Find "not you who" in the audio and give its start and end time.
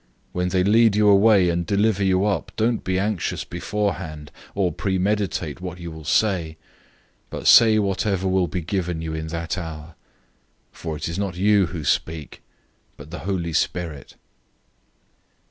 11.19-11.83